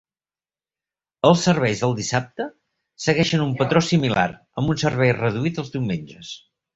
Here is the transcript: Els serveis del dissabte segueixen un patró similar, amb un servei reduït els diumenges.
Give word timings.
Els 1.29 1.43
serveis 1.47 1.83
del 1.83 1.93
dissabte 1.99 2.47
segueixen 3.05 3.43
un 3.45 3.53
patró 3.59 3.83
similar, 3.91 4.23
amb 4.63 4.73
un 4.75 4.81
servei 4.85 5.13
reduït 5.23 5.61
els 5.65 5.71
diumenges. 5.77 6.33